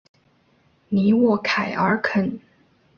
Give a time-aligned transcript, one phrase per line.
[0.89, 2.39] 尼沃凯尔肯。